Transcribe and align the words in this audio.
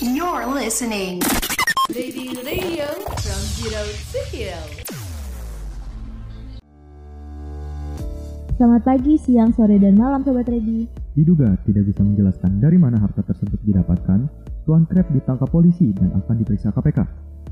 You're 0.00 0.48
listening. 0.48 1.20
Baby 1.92 2.32
Radio 2.40 2.88
from 3.20 3.40
Zero 3.52 3.84
to 3.84 4.20
Hero. 4.32 4.56
Selamat 8.56 8.80
pagi, 8.80 9.20
siang, 9.20 9.52
sore, 9.52 9.76
dan 9.76 10.00
malam 10.00 10.24
Sobat 10.24 10.48
Ready. 10.48 10.88
Diduga 11.12 11.52
tidak 11.68 11.92
bisa 11.92 12.00
menjelaskan 12.00 12.64
dari 12.64 12.80
mana 12.80 12.96
harta 12.96 13.20
tersebut 13.20 13.60
didapatkan, 13.60 14.24
Tuan 14.64 14.88
Krep 14.88 15.04
ditangkap 15.12 15.52
polisi 15.52 15.92
dan 15.92 16.16
akan 16.16 16.32
diperiksa 16.40 16.72
KPK. 16.72 17.04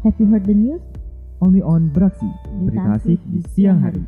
Have 0.09 0.17
you 0.17 0.33
heard 0.33 0.49
the 0.49 0.57
news? 0.57 0.81
Only 1.45 1.61
on 1.61 1.93
Beraksi, 1.93 2.33
berita 2.65 2.97
asik 2.97 3.21
di 3.29 3.45
siang 3.53 3.85
hari. 3.85 4.01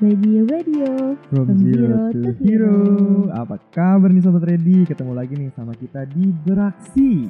Radio 0.00 0.48
Radio. 0.48 1.12
From, 1.28 1.60
zero, 1.60 2.08
to 2.08 2.32
hero. 2.40 2.72
Apa 3.36 3.60
kabar 3.68 4.08
nih 4.08 4.24
Sobat 4.24 4.48
Ready? 4.48 4.88
Ketemu 4.88 5.12
lagi 5.12 5.36
nih 5.36 5.52
sama 5.52 5.76
kita 5.76 6.08
di 6.08 6.32
Beraksi. 6.40 7.28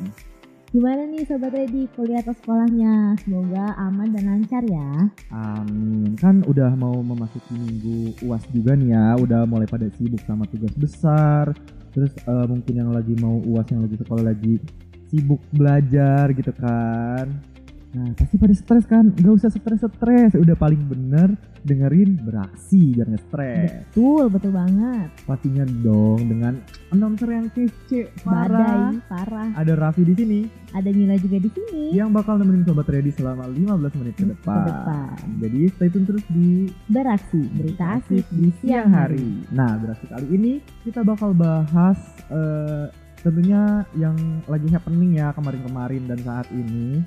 Gimana 0.71 1.03
nih 1.11 1.27
Sobat 1.27 1.51
Ready 1.51 1.91
kuliah 1.99 2.23
atau 2.23 2.31
sekolahnya? 2.31 3.19
Semoga 3.27 3.75
aman 3.75 4.15
dan 4.15 4.23
lancar 4.23 4.63
ya. 4.71 5.11
Amin. 5.35 6.15
Kan 6.15 6.47
udah 6.47 6.71
mau 6.79 6.95
memasuki 7.03 7.59
minggu 7.59 8.15
UAS 8.23 8.47
juga 8.55 8.79
nih 8.79 8.95
ya. 8.95 9.19
Udah 9.19 9.43
mulai 9.51 9.67
pada 9.67 9.91
sibuk 9.91 10.23
sama 10.23 10.47
tugas 10.47 10.71
besar. 10.79 11.51
Terus 11.91 12.15
eh, 12.23 12.47
mungkin 12.47 12.75
yang 12.87 12.95
lagi 12.95 13.19
mau 13.19 13.43
UAS 13.51 13.67
yang 13.75 13.83
lagi 13.83 13.99
sekolah 13.99 14.23
lagi 14.31 14.63
sibuk 15.11 15.43
belajar 15.51 16.31
gitu 16.39 16.55
kan. 16.55 17.50
Nah 17.91 18.15
pasti 18.15 18.39
pada 18.39 18.55
stres 18.55 18.87
kan? 18.87 19.11
Gak 19.11 19.35
usah 19.35 19.51
stres-stres. 19.51 20.39
Udah 20.39 20.55
paling 20.55 20.79
bener 20.85 21.35
dengerin 21.61 22.17
beraksi 22.17 22.95
biar 22.95 23.05
nggak 23.05 23.25
stres. 23.27 23.69
Betul, 23.91 24.31
betul 24.31 24.53
banget. 24.55 25.11
Pastinya 25.25 25.67
dong 25.83 26.23
dengan 26.25 26.55
announcer 26.89 27.29
yang 27.29 27.51
kece 27.51 28.15
parah. 28.23 28.95
Badai, 28.95 29.03
parah. 29.05 29.49
Ada 29.53 29.73
Raffi 29.75 30.03
di 30.03 30.15
sini 30.15 30.41
Ada 30.71 30.87
Mila 30.89 31.19
juga 31.19 31.37
di 31.37 31.51
sini. 31.51 31.85
yang 31.91 32.15
bakal 32.15 32.39
nemenin 32.39 32.63
sobat 32.63 32.87
ready 32.87 33.11
selama 33.11 33.51
15 33.51 33.67
menit 33.99 34.15
ke 34.15 34.23
Ke 34.23 34.31
depan. 34.31 34.65
depan. 34.65 35.15
Jadi 35.37 35.61
stay 35.69 35.89
tune 35.91 36.07
terus 36.07 36.25
di 36.31 36.49
Beraksi, 36.87 37.43
berita 37.51 37.99
asik 37.99 38.25
di 38.31 38.55
siang 38.57 38.89
hari. 38.89 39.43
Nah, 39.51 39.75
berarti 39.77 40.07
kali 40.07 40.27
ini 40.31 40.53
kita 40.81 41.03
bakal 41.03 41.35
bahas 41.35 41.99
eh, 42.31 42.87
tentunya 43.19 43.83
yang 43.93 44.15
lagi 44.47 44.71
happening 44.71 45.19
ya 45.19 45.35
kemarin-kemarin 45.35 46.07
dan 46.07 46.19
saat 46.23 46.47
ini. 46.55 47.03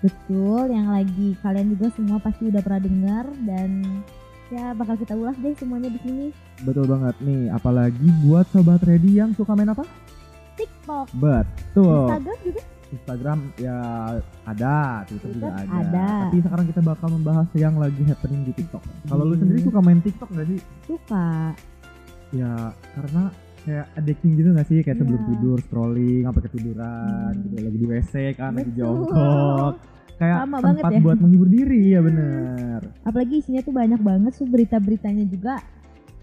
Betul, 0.00 0.70
yang 0.70 0.88
lagi 0.88 1.36
kalian 1.38 1.68
juga 1.70 1.92
semua 1.92 2.18
pasti 2.18 2.48
udah 2.48 2.60
pernah 2.60 2.80
dengar 2.80 3.24
dan 3.42 4.00
ya 4.48 4.72
bakal 4.72 4.96
kita 4.96 5.12
ulas 5.12 5.36
deh 5.36 5.52
semuanya 5.54 5.88
di 5.88 6.00
sini. 6.00 6.26
Betul 6.60 6.84
banget 6.84 7.14
nih, 7.20 7.48
apalagi 7.50 8.08
buat 8.22 8.48
sobat 8.48 8.80
ready 8.82 9.16
yang 9.16 9.30
suka 9.32 9.52
main 9.52 9.68
apa? 9.68 9.84
TikTok, 10.56 11.06
Betul. 11.14 12.08
Instagram 12.08 12.38
juga 12.42 12.62
Instagram 12.90 13.38
ya 13.54 13.78
ada, 14.42 14.76
Twitter 15.06 15.30
juga 15.30 15.54
ada. 15.54 15.70
ada. 15.78 16.06
Tapi 16.26 16.36
sekarang 16.42 16.66
kita 16.66 16.80
bakal 16.82 17.08
membahas 17.08 17.46
yang 17.54 17.78
lagi 17.78 18.02
happening 18.02 18.42
di 18.42 18.52
TikTok. 18.52 18.82
Kalau 19.06 19.22
lu 19.22 19.32
Hmm. 19.32 19.40
sendiri 19.40 19.60
suka 19.62 19.78
main 19.78 20.00
TikTok 20.00 20.28
gak 20.28 20.46
sih? 20.48 20.58
suka. 20.84 21.54
Ya, 22.30 22.52
karena 22.90 23.22
kayak 23.60 23.86
addicting 23.94 24.32
gitu 24.34 24.48
gak 24.50 24.66
sih? 24.66 24.78
Kayak 24.82 24.98
sebelum 24.98 25.20
Iya. 25.20 25.28
tidur 25.30 25.58
scrolling 25.60 26.20
sampai 26.24 26.42
ketiduran 26.42 27.30
Hmm. 27.30 27.42
gitu 27.44 27.56
lagi 27.60 27.78
di 27.78 27.86
WC 27.86 28.12
kan 28.34 28.50
lagi 28.52 28.70
Betul. 28.70 28.80
jongkok. 28.82 29.74
Kayak 30.20 30.44
Sama 30.44 30.60
banget 30.60 30.84
tempat 30.84 30.92
ya. 30.92 31.00
buat 31.00 31.16
menghibur 31.16 31.48
diri 31.48 31.80
ya 31.96 32.00
bener. 32.04 32.80
Apalagi 33.08 33.40
isinya 33.40 33.64
tuh 33.64 33.72
banyak 33.72 34.00
banget, 34.04 34.32
so 34.36 34.44
berita-beritanya 34.44 35.24
juga 35.24 35.64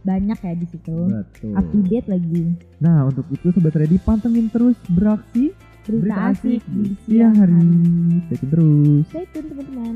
banyak 0.05 0.37
ya 0.37 0.53
di 0.53 0.67
situ. 0.69 0.97
Betul. 1.09 1.57
Up 1.57 1.65
to 1.65 1.81
date 1.81 2.05
lagi. 2.05 2.53
Nah, 2.77 3.09
untuk 3.09 3.25
itu 3.33 3.49
sobat 3.49 3.73
ready 3.73 3.97
pantengin 3.97 4.53
terus 4.53 4.77
beraksi 4.85 5.49
Berita, 5.87 6.35
asik 6.35 6.61
di 6.67 6.93
siang 7.09 7.33
hari. 7.41 7.57
Stay 7.57 8.37
tune 8.37 8.49
terus. 8.53 9.03
Stay 9.09 9.25
tune 9.33 9.47
teman-teman. 9.49 9.95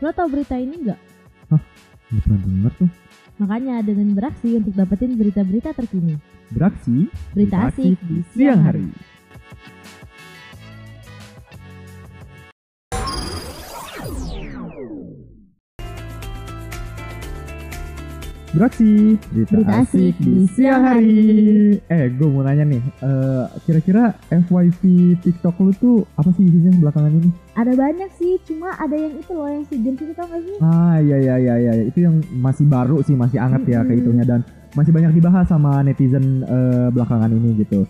Lo 0.00 0.08
tau 0.16 0.28
berita 0.32 0.56
ini 0.56 0.88
nggak? 0.88 1.00
Gak 1.52 2.20
pernah 2.24 2.40
denger 2.40 2.72
tuh. 2.80 2.90
Makanya 3.42 3.82
dengan 3.82 4.14
beraksi 4.14 4.54
untuk 4.54 4.70
dapetin 4.70 5.18
berita-berita 5.18 5.74
terkini. 5.74 6.14
Beraksi 6.54 7.10
Berita 7.34 7.74
asik 7.74 7.98
di 8.06 8.22
siang 8.30 8.62
hari. 8.62 8.86
Beraksi, 18.52 19.16
berita, 19.32 19.56
Berita 19.56 19.72
asik 19.80 20.12
asik 20.12 20.14
di 20.20 20.44
siang 20.52 20.84
hari. 20.84 21.16
Eh, 21.88 22.12
gue 22.12 22.28
mau 22.28 22.44
nanya 22.44 22.68
nih, 22.68 22.84
eh, 23.00 23.44
kira-kira 23.64 24.12
FYP 24.28 24.82
TikTok 25.24 25.56
lu 25.56 25.72
tuh 25.72 25.96
apa 26.20 26.28
sih 26.36 26.44
isinya 26.44 26.76
belakangan 26.76 27.16
ini? 27.16 27.32
Ada 27.56 27.72
banyak 27.72 28.10
sih, 28.12 28.36
cuma 28.44 28.76
ada 28.76 28.92
yang 28.92 29.16
itu 29.16 29.32
loh 29.32 29.48
yang 29.48 29.64
si 29.64 29.80
James 29.80 29.96
itu 29.96 30.12
tau 30.12 30.28
gak 30.28 30.44
sih? 30.44 30.56
Ah, 30.60 31.00
iya 31.00 31.16
iya 31.16 31.34
iya 31.40 31.54
iya, 31.56 31.72
itu 31.88 32.04
yang 32.04 32.20
masih 32.36 32.68
baru 32.68 33.00
sih, 33.00 33.16
masih 33.16 33.40
anget 33.40 33.64
ya 33.64 33.80
Mm-mm. 33.80 33.88
kehitungnya 33.88 34.24
dan 34.28 34.40
masih 34.76 34.92
banyak 34.92 35.12
dibahas 35.16 35.48
sama 35.48 35.80
netizen 35.80 36.44
eh, 36.44 36.92
belakangan 36.92 37.32
ini 37.32 37.56
gitu. 37.56 37.88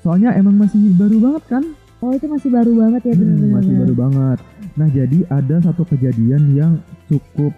Soalnya 0.00 0.32
emang 0.32 0.56
masih 0.56 0.88
baru 0.96 1.20
banget 1.20 1.44
kan? 1.52 1.64
Oh 2.00 2.10
itu 2.10 2.26
masih 2.26 2.48
baru 2.48 2.72
banget 2.74 3.02
ya 3.06 3.12
Hmm, 3.12 3.20
bener-bener. 3.20 3.52
masih 3.60 3.74
baru 3.76 3.94
banget. 3.94 4.38
Nah 4.72 4.88
jadi 4.88 5.18
ada 5.28 5.56
satu 5.62 5.84
kejadian 5.84 6.42
yang 6.56 6.72
cukup 7.06 7.52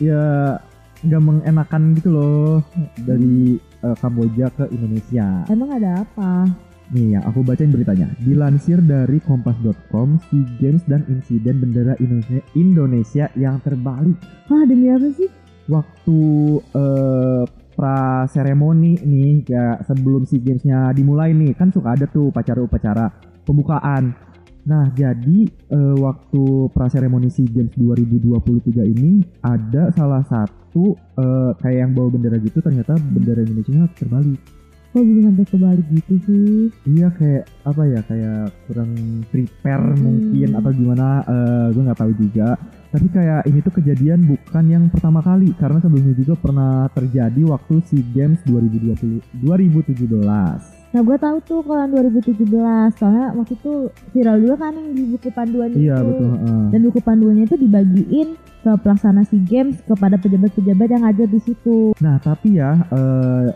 ya 0.00 0.56
nggak 1.04 1.22
mengenakan 1.22 1.82
gitu 1.98 2.08
loh 2.14 2.64
dari 3.04 3.60
eh, 3.60 3.96
Kamboja 4.00 4.48
ke 4.56 4.64
Indonesia. 4.72 5.44
Emang 5.52 5.70
ada 5.76 6.06
apa? 6.06 6.48
Nih 6.94 7.18
yang 7.18 7.24
aku 7.26 7.42
bacain 7.42 7.74
beritanya. 7.74 8.06
Dilansir 8.22 8.78
dari 8.78 9.18
Kompas.com, 9.18 10.22
SEA 10.30 10.46
Games 10.62 10.86
dan 10.86 11.02
insiden 11.10 11.58
bendera 11.58 11.98
Indonesia, 11.98 12.40
Indonesia 12.54 13.26
yang 13.34 13.58
terbalik 13.66 14.14
Hah 14.46 14.62
demi 14.64 14.88
apa 14.94 15.10
sih? 15.12 15.26
waktu 15.66 16.20
eh, 16.62 17.42
pra 17.76 18.24
seremoni 18.30 18.96
nih 19.04 19.44
ya 19.44 19.76
sebelum 19.84 20.24
SEA 20.24 20.40
Games-nya 20.40 20.96
dimulai 20.96 21.36
nih 21.36 21.52
kan 21.52 21.68
suka 21.68 21.92
ada 21.98 22.08
tuh 22.08 22.32
upacara-upacara 22.32 23.12
pembukaan. 23.44 24.16
Nah, 24.66 24.90
jadi 24.90 25.46
eh, 25.46 25.94
waktu 25.94 26.42
pra 26.74 26.90
seremoni 26.90 27.30
SEA 27.30 27.46
Games 27.46 27.70
2023 27.78 28.82
ini 28.82 29.22
ada 29.38 29.94
salah 29.94 30.26
satu 30.26 30.90
eh, 31.14 31.50
kayak 31.62 31.78
yang 31.86 31.92
bawa 31.94 32.10
bendera 32.10 32.36
gitu 32.42 32.58
ternyata 32.58 32.98
bendera 32.98 33.46
Indonesia 33.46 33.86
terbalik. 33.94 34.42
Kok 34.90 35.04
bisa 35.04 35.28
sampai 35.28 35.44
kebalik 35.44 35.86
gitu 35.92 36.14
sih? 36.24 36.72
Iya 36.88 37.12
kayak 37.12 37.44
apa 37.68 37.82
ya 37.84 38.00
kayak 38.00 38.48
kurang 38.64 38.90
prepare 39.28 39.92
Hmm. 39.92 40.02
mungkin 40.02 40.48
atau 40.56 40.70
gimana 40.72 41.06
eh 41.20 41.66
gue 41.70 41.82
nggak 41.84 42.00
tahu 42.00 42.12
juga. 42.16 42.48
Tapi 42.90 43.06
kayak 43.12 43.44
ini 43.44 43.58
tuh 43.60 43.74
kejadian 43.76 44.24
bukan 44.24 44.64
yang 44.66 44.84
pertama 44.88 45.20
kali 45.20 45.52
karena 45.60 45.84
sebelumnya 45.84 46.16
juga 46.16 46.34
pernah 46.40 46.88
terjadi 46.90 47.42
waktu 47.44 47.74
SEA 47.84 48.02
Games 48.16 48.40
2020 48.48 49.20
2017. 49.44 50.85
Nah 50.96 51.04
gue 51.04 51.12
tahu 51.14 51.36
tuh 51.44 51.60
kalau 51.60 51.76
yang 51.78 51.92
2017 51.92 52.48
soalnya 52.96 53.36
waktu 53.36 53.52
itu 53.54 53.72
viral 54.10 54.40
juga 54.40 54.56
kan 54.58 54.72
yang 54.72 54.88
di 54.90 55.04
buku 55.12 55.28
panduan 55.28 55.68
Iya 55.70 55.92
itu. 55.94 56.08
betul. 56.08 56.28
heeh. 56.32 56.62
Dan 56.72 56.80
buku 56.82 57.00
panduannya 57.04 57.44
itu 57.44 57.56
dibagiin 57.58 58.28
ke 58.64 58.70
pelaksana 58.80 59.20
SEA 59.22 59.44
Games 59.44 59.76
kepada 59.84 60.16
pejabat-pejabat 60.16 60.88
yang 60.88 61.04
hadir 61.04 61.28
di 61.28 61.36
situ. 61.38 61.92
Nah 62.00 62.16
tapi 62.16 62.56
ya 62.56 62.80
eh 62.80 63.52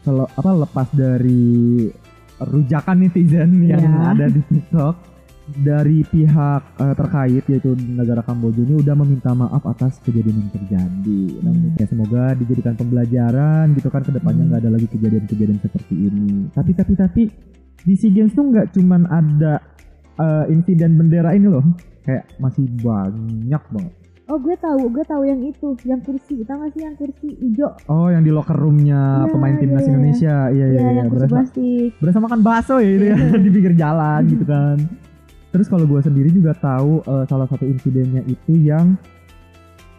kalau 0.00 0.30
apa 0.30 0.50
lepas 0.56 0.86
dari 0.94 1.90
rujakan 2.38 2.96
netizen 3.00 3.58
yang 3.60 3.82
Iya. 3.82 4.14
ada 4.14 4.26
di 4.30 4.38
TikTok 4.40 4.94
dari 5.56 6.02
pihak 6.02 6.62
eh, 6.76 6.94
terkait 6.94 7.44
yaitu 7.46 7.72
negara 7.74 8.20
Kamboja 8.20 8.60
ini 8.60 8.76
udah 8.76 8.94
meminta 8.94 9.32
maaf 9.32 9.64
atas 9.64 9.96
kejadian 10.00 10.38
yang 10.38 10.50
terjadi. 10.52 11.22
Hmm. 11.40 11.72
ya 11.74 11.86
semoga 11.86 12.34
dijadikan 12.34 12.74
pembelajaran 12.74 13.72
gitu 13.72 13.88
kan 13.88 14.02
ke 14.02 14.10
depannya 14.10 14.36
Hmm. 14.38 14.50
nggak 14.50 14.60
ada 14.60 14.70
lagi 14.70 14.86
kejadian-kejadian 14.88 15.58
seperti 15.58 15.94
ini. 15.96 16.30
Tapi 16.50 16.70
tapi 16.72 16.92
tapi 16.94 17.22
di 17.78 17.94
SEA 17.94 18.10
Games 18.10 18.32
tuh 18.32 18.44
nggak 18.44 18.72
cuman 18.72 19.06
ada 19.06 19.62
eh, 20.14 20.44
insiden 20.48 20.94
bendera 20.94 21.30
ini 21.30 21.46
loh, 21.46 21.62
kayak 22.02 22.26
masih 22.36 22.66
banyak 22.76 23.62
banget. 23.70 23.94
Oh 24.28 24.36
gue 24.36 24.52
tahu, 24.54 24.92
gue 24.92 25.00
tahu 25.02 25.24
yang 25.24 25.40
itu, 25.40 25.72
yang 25.82 26.04
kursi. 26.04 26.44
Tahu 26.44 26.60
gak 26.60 26.76
sih 26.76 26.84
yang 26.84 26.92
kursi 26.92 27.32
hijau? 27.32 27.72
Oh 27.88 28.12
yang 28.12 28.20
di 28.20 28.28
locker 28.28 28.52
roomnya 28.52 29.24
Iya, 29.24 29.32
pemain 29.32 29.56
timnas 29.56 29.80
iya. 29.80 29.88
Indonesia, 29.88 30.36
iya 30.52 30.66
iya, 30.66 30.66
Iya, 30.68 30.80
iya. 30.84 30.92
yang 31.00 31.08
kursi 31.08 31.24
berasa 31.24 31.52
berasa 31.96 32.18
makan 32.20 32.40
bakso 32.44 32.76
ya 32.76 32.90
itu 32.92 33.04
ya 33.08 33.16
Iya. 33.16 33.40
di 33.44 33.48
pinggir 33.48 33.72
jalan 33.72 34.20
gitu 34.28 34.44
kan. 34.44 34.76
Terus 35.58 35.66
kalau 35.66 35.84
gue 35.84 35.98
sendiri 35.98 36.30
juga 36.30 36.54
tahu 36.54 37.02
eh, 37.02 37.24
salah 37.26 37.50
satu 37.50 37.66
insidennya 37.66 38.22
itu 38.24 38.54
yang 38.54 38.94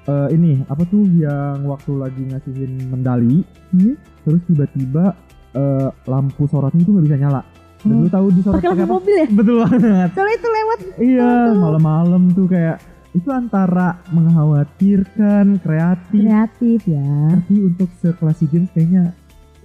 eh, 0.07 0.27
ini 0.31 0.63
apa 0.65 0.87
tuh 0.87 1.03
yang 1.05 1.67
waktu 1.67 1.91
lagi 1.99 2.23
ngasihin 2.23 2.87
medali, 2.87 3.43
Hmm? 3.69 3.99
terus 4.23 4.39
tiba-tiba 4.47 5.19
eh, 5.51 5.89
lampu 6.07 6.47
sorotnya 6.47 6.79
itu 6.79 6.95
nggak 6.95 7.05
bisa 7.05 7.17
nyala. 7.19 7.41
Dan 7.79 8.03
lu 8.03 8.07
tahu 8.07 8.27
disorot 8.31 8.59
Pakai 8.59 8.71
pakai 8.71 8.83
lampu 8.83 8.95
mobil 9.03 9.15
ya? 9.15 9.27
Betul 9.31 9.55
banget. 9.59 10.09
Soalnya 10.11 10.35
itu 10.35 10.47
lewat 10.47 10.79
Iya, 10.99 11.31
malam-malam 11.55 12.23
tuh 12.31 12.47
kayak 12.47 12.77
itu 13.09 13.29
antara 13.31 13.99
mengkhawatirkan, 14.11 15.57
kreatif, 15.59 16.21
kreatif 16.21 16.79
ya. 16.85 17.09
tapi 17.33 17.55
untuk 17.65 17.89
sekelas 17.99 18.39
Games 18.47 18.69
kayaknya 18.69 19.11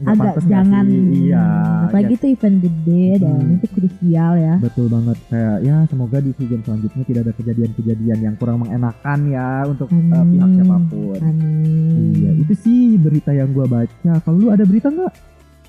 Agak 0.05 0.35
jangan. 0.45 0.85
Iya. 0.87 1.47
Apalagi 1.89 2.13
ya, 2.13 2.17
itu 2.17 2.27
event 2.31 2.57
gede 2.61 3.07
dan 3.19 3.37
Hmm. 3.37 3.55
itu 3.57 3.67
krusial 3.71 4.33
ya. 4.37 4.55
betul 4.59 4.87
banget 4.89 5.19
kayak 5.27 5.57
ya 5.61 5.77
semoga 5.87 6.17
di 6.19 6.31
SEA 6.33 6.47
Games 6.47 6.65
selanjutnya 6.65 7.05
tidak 7.05 7.21
ada 7.25 7.33
kejadian-kejadian 7.35 8.19
yang 8.21 8.35
kurang 8.35 8.59
mengenakan 8.61 9.19
ya 9.29 9.49
untuk 9.65 9.89
Amin. 9.89 10.13
pihak 10.31 10.49
siapa 10.55 10.77
pun. 10.87 11.19
Amin. 11.21 12.13
Iya, 12.15 12.31
itu 12.39 12.55
sih 12.57 12.81
berita 12.97 13.31
yang 13.31 13.51
gua 13.51 13.65
baca. 13.65 14.13
Kalau 14.19 14.37
lu 14.37 14.49
ada 14.49 14.63
berita 14.63 14.89
nggak? 14.89 15.13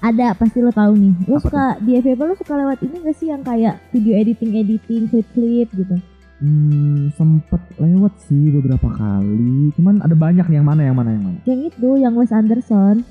Ada 0.01 0.35
pasti 0.35 0.59
lo 0.59 0.69
tahu 0.69 0.93
nih. 0.93 1.13
Lo 1.25 1.37
Apa 1.37 1.43
suka 1.47 1.63
di 1.79 1.91
FYP 1.95 2.19
lo 2.19 2.35
suka 2.35 2.53
lewat 2.55 2.77
ini 2.83 2.95
gak 2.99 3.15
sih 3.15 3.27
yang 3.31 3.41
kayak 3.41 3.79
video 3.89 4.13
editing 4.13 4.51
editing 4.53 5.07
klip 5.07 5.27
klip 5.31 5.69
gitu. 5.71 5.95
Hmm, 6.35 7.15
sempet 7.15 7.63
lewat 7.79 8.11
sih 8.19 8.51
beberapa 8.51 8.91
kali. 8.91 9.71
Cuman 9.73 10.03
ada 10.03 10.11
banyak 10.11 10.45
nih 10.45 10.59
yang 10.59 10.67
mana 10.67 10.81
yang 10.83 10.93
mana 10.93 11.09
yang 11.09 11.23
mana. 11.23 11.39
Yang 11.47 11.59
itu 11.71 11.89
yang 11.95 12.13
Wes 12.13 12.29
Anderson. 12.29 13.07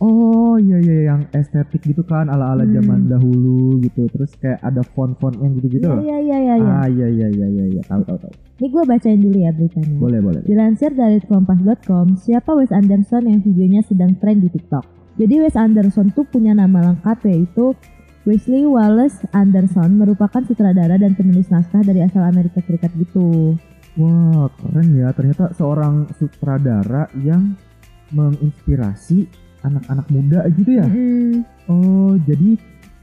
Oh 0.00 0.56
iya 0.56 0.80
iya 0.80 1.12
yang 1.12 1.28
estetik 1.36 1.84
gitu 1.84 2.00
kan 2.00 2.32
ala-ala 2.32 2.64
Hmm. 2.64 2.72
zaman 2.72 3.00
dahulu 3.04 3.76
gitu. 3.84 4.08
Terus 4.08 4.32
kayak 4.40 4.56
ada 4.64 4.80
font-font 4.96 5.36
yang 5.36 5.52
gitu-gitu. 5.60 5.84
Iya 5.84 6.00
iya 6.00 6.16
iya 6.18 6.36
iya. 6.40 6.54
iya. 6.56 6.72
Ah 6.72 6.88
iya 6.88 7.06
iya 7.12 7.28
iya 7.28 7.46
iya 7.46 7.64
iya 7.76 7.82
tahu 7.84 8.00
tahu 8.08 8.16
tahu. 8.16 8.32
Ini 8.60 8.66
gue 8.72 8.82
bacain 8.88 9.20
dulu 9.20 9.36
ya 9.36 9.50
beritanya. 9.52 9.96
Boleh 10.00 10.20
boleh. 10.24 10.40
Dilansir 10.48 10.96
dari 10.96 11.20
kompas.com, 11.20 12.16
siapa 12.16 12.50
Wes 12.56 12.72
Anderson 12.72 13.28
yang 13.28 13.44
videonya 13.44 13.84
sedang 13.84 14.16
tren 14.16 14.40
di 14.40 14.48
TikTok? 14.48 14.84
Jadi 15.20 15.34
Wes 15.44 15.52
Anderson 15.52 16.08
tuh 16.16 16.24
punya 16.24 16.56
nama 16.56 16.80
lengkap 16.92 17.20
yaitu 17.28 17.76
Wesley 18.24 18.64
Wallace 18.64 19.20
Anderson 19.32 20.00
merupakan 20.00 20.40
sutradara 20.44 20.96
dan 20.96 21.12
penulis 21.12 21.48
naskah 21.48 21.84
dari 21.84 22.00
asal 22.00 22.24
Amerika 22.24 22.64
Serikat 22.64 22.92
gitu. 22.96 23.56
Wah 24.00 24.48
keren 24.60 24.96
ya 24.96 25.12
ternyata 25.12 25.52
seorang 25.52 26.08
sutradara 26.16 27.04
yang 27.20 27.52
menginspirasi 28.12 29.28
anak-anak 29.62 30.06
muda 30.08 30.40
gitu 30.54 30.70
ya. 30.80 30.86
Mm-mm. 30.86 31.44
Oh 31.68 32.14
jadi 32.24 32.56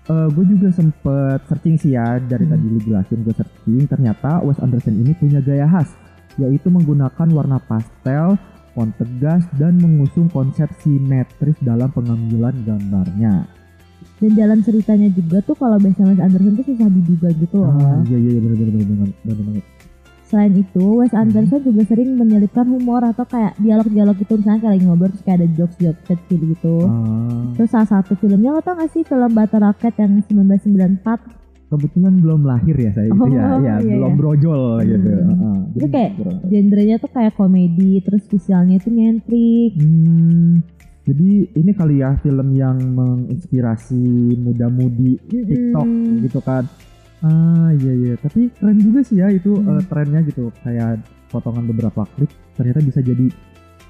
gue 0.07 0.45
juga 0.47 0.71
sempet 0.71 1.43
searching 1.51 1.75
sih 1.75 1.91
ya 1.91 2.15
dari 2.23 2.47
Hmm. 2.47 2.55
tadi 2.55 2.65
lu 2.71 2.79
jelasin 2.79 3.27
gue 3.27 3.35
searching 3.35 3.91
ternyata 3.91 4.39
Wes 4.39 4.55
Anderson 4.63 4.95
ini 5.03 5.11
punya 5.11 5.43
gaya 5.43 5.67
khas 5.67 5.91
yaitu 6.39 6.71
menggunakan 6.71 7.27
warna 7.33 7.59
pastel, 7.59 8.39
font 8.71 8.93
tegas 8.95 9.43
dan 9.59 9.75
mengusung 9.81 10.31
konsep 10.31 10.71
simetris 10.79 11.59
dalam 11.59 11.91
pengambilan 11.91 12.55
gambarnya. 12.63 13.49
Dan 14.21 14.31
jalan 14.37 14.61
ceritanya 14.63 15.09
juga 15.11 15.43
tuh 15.43 15.57
kalau 15.59 15.75
biasa 15.75 16.07
Wes 16.07 16.21
Anderson 16.23 16.53
tuh 16.55 16.65
susah 16.71 16.87
diduga 16.87 17.29
gitu 17.35 17.55
loh. 17.59 17.73
Ah, 17.75 17.99
iya 18.07 18.17
iya 18.21 18.31
iya, 18.37 18.39
bener 18.39 18.55
bener 18.63 18.73
bener 19.27 19.37
banget. 19.43 19.65
Selain 20.27 20.51
itu, 20.51 20.99
Wes 20.99 21.11
Anderson 21.11 21.63
juga 21.63 21.87
sering 21.87 22.13
menyelipkan 22.13 22.67
humor 22.67 22.99
atau 23.01 23.23
kayak 23.23 23.55
dialog-dialog 23.57 24.15
gitu 24.17 24.35
misalnya 24.35 24.59
kayak 24.59 24.73
lagi 24.75 24.83
ngobrol 24.83 25.09
terus 25.09 25.23
kayak 25.23 25.37
ada 25.39 25.49
jokes-jokes 25.55 26.03
kecil 26.03 26.39
gitu. 26.51 26.75
Ah, 26.83 27.55
Terus 27.55 27.69
salah 27.71 27.89
satu 27.89 28.11
filmnya 28.13 28.51
lo 28.51 28.59
tau 28.59 28.75
gak 28.75 28.91
sih 28.91 29.01
film 29.01 29.31
Batu 29.31 29.55
Rocket 29.55 29.95
yang 29.95 30.19
1994 30.21 31.47
kebetulan 31.67 32.15
belum 32.17 32.41
lahir 32.43 32.75
ya 32.75 32.91
saya 32.91 33.07
itu 33.07 33.23
ya, 33.27 33.43
Oh, 33.43 33.59
ya 33.59 33.75
iya, 33.83 33.95
belum 33.99 34.11
iya. 34.11 34.19
brojol 34.19 34.61
gitu. 34.83 35.09
Hmm. 35.11 35.31
Ah, 35.37 35.59
Itu 35.67 35.75
jadi 35.77 35.87
kayak 35.91 36.11
genrenya 36.47 36.95
tuh 36.97 37.11
kayak 37.11 37.33
komedi 37.33 37.91
terus 37.99 38.23
visualnya 38.23 38.79
tuh 38.79 38.91
nyentrik 38.91 39.71
Hmm, 39.75 40.63
jadi 41.03 41.27
ini 41.55 41.71
kali 41.71 41.99
ya 41.99 42.15
film 42.19 42.51
yang 42.51 42.79
menginspirasi 42.81 44.03
muda-mudi 44.37 45.19
TikTok 45.23 45.83
Mm-mm. 45.83 46.23
gitu 46.23 46.39
kan. 46.39 46.67
Ah 47.19 47.73
iya 47.73 47.93
iya, 47.93 48.13
tapi 48.15 48.53
keren 48.53 48.77
juga 48.77 49.01
sih 49.01 49.17
ya 49.17 49.27
itu 49.29 49.57
Hmm. 49.57 49.77
eh, 49.77 49.83
trennya 49.85 50.21
gitu. 50.21 50.53
Kayak 50.61 51.01
potongan 51.27 51.65
beberapa 51.65 52.05
klip 52.13 52.29
ternyata 52.53 52.79
bisa 52.79 53.01
jadi 53.01 53.27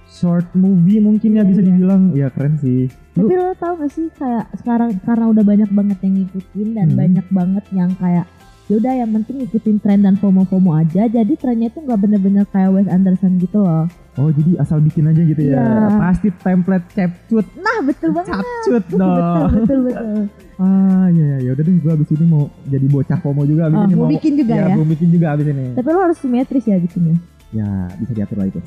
short 0.07 0.47
movie 0.55 0.97
mungkin 0.97 1.35
ya 1.35 1.43
bisa 1.43 1.59
iya. 1.59 1.67
dibilang. 1.69 2.01
Ya 2.15 2.27
keren 2.31 2.55
sih. 2.57 2.87
Lu 3.13 3.27
tapi 3.27 3.35
lo 3.35 3.51
tau 3.55 3.75
gak 3.75 3.91
sih 3.91 4.07
kayak 4.15 4.47
sekarang 4.55 4.95
karena 5.03 5.25
udah 5.27 5.43
banyak 5.43 5.69
banget 5.69 5.97
yang 6.01 6.13
ngikutin 6.17 6.67
dan 6.73 6.87
Hmm. 6.89 6.97
banyak 6.97 7.27
banget 7.27 7.65
yang 7.71 7.91
kayak 7.95 8.25
yaudah 8.67 8.93
yang 8.93 9.11
penting 9.11 9.35
ngikutin 9.39 9.77
tren 9.79 10.03
dan 10.03 10.15
FOMO-FOMO 10.15 10.75
aja 10.75 11.07
jadi 11.07 11.33
trennya 11.39 11.71
tuh 11.71 11.87
nggak 11.87 12.03
bener-bener 12.03 12.43
kayak 12.51 12.75
Wes 12.75 12.91
Anderson 12.91 13.39
gitu 13.39 13.63
loh 13.63 13.87
oh 14.17 14.29
jadi 14.29 14.51
asal 14.57 14.77
bikin 14.79 15.05
aja 15.05 15.21
gitu 15.21 15.41
ya. 15.43 15.55
Iya. 15.55 15.93
Pasti 15.95 16.27
template 16.35 16.87
capcut, 16.89 17.45
nah 17.55 17.77
betul 17.81 18.09
banget 18.11 18.33
capcut 18.33 18.83
betul 18.83 18.99
dong. 18.99 19.49
betul 19.55 19.79
betul 19.83 20.19
Ah 20.57 21.05
iya 21.07 21.37
iya, 21.37 21.37
ya 21.39 21.49
udah 21.53 21.63
deh 21.63 21.75
gua 21.77 21.93
abis 21.93 22.09
ini 22.11 22.25
mau 22.25 22.43
jadi 22.65 22.85
bocah 22.87 23.17
FOMO 23.19 23.45
juga 23.45 23.61
abis 23.67 23.77
Oh, 23.77 23.83
ini 23.83 23.93
mau 23.95 24.09
bikin 24.09 24.33
juga 24.35 24.53
ya? 24.55 24.73
mau 24.73 24.87
bikin 24.87 25.07
juga 25.07 25.27
abis 25.31 25.45
ini. 25.47 25.65
tapi 25.71 25.87
lo 25.87 25.99
harus 26.01 26.17
simetris 26.17 26.65
ya 26.65 26.77
bikinnya 26.77 27.15
Ya 27.47 27.63
bisa 27.95 28.11
diatur 28.11 28.37
lah 28.37 28.47
itu. 28.47 28.59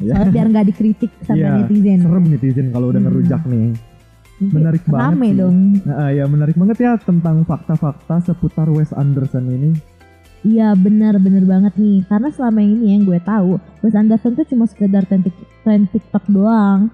Ya. 0.00 0.14
soalnya 0.14 0.30
biar 0.30 0.46
nggak 0.48 0.66
dikritik 0.66 1.10
sama 1.20 1.36
Iya, 1.36 1.50
netizen 1.60 1.98
Serem 2.00 2.24
netizen 2.24 2.66
kalau 2.70 2.86
udah 2.88 2.96
Hmm. 2.96 3.08
ngerujak 3.10 3.42
nih. 3.44 3.74
Menarik 4.40 4.82
banget 4.84 5.06
rame 5.12 5.28
dong 5.36 5.56
Nah, 5.82 6.08
ya 6.08 6.24
menarik 6.24 6.56
banget 6.56 6.76
ya 6.80 6.92
tentang 6.96 7.42
fakta-fakta 7.42 8.24
seputar 8.24 8.66
Wes 8.68 8.90
Anderson 8.90 9.44
ini. 9.48 9.70
Iya 10.42 10.74
benar 10.74 11.22
benar 11.22 11.46
banget 11.46 11.78
nih 11.78 12.02
karena 12.10 12.28
selama 12.34 12.60
ini 12.66 12.98
yang 12.98 13.06
gue 13.06 13.20
tahu 13.22 13.62
Wes 13.86 13.94
Anderson 13.94 14.34
tuh 14.34 14.46
cuma 14.50 14.66
sekedar 14.66 15.06
tren, 15.06 15.22
tren 15.62 15.86
TikTok 15.86 16.26
doang. 16.26 16.90